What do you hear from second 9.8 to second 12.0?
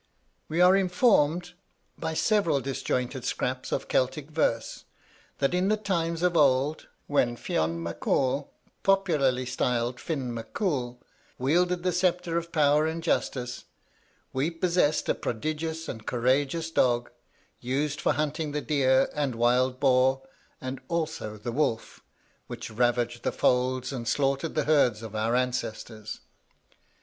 Finn Mac Cool, wielded the